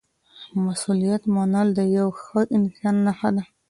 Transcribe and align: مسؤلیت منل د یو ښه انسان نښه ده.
مسؤلیت 0.65 1.23
منل 1.35 1.67
د 1.75 1.79
یو 1.97 2.07
ښه 2.21 2.41
انسان 2.55 2.95
نښه 3.05 3.29
ده. 3.35 3.43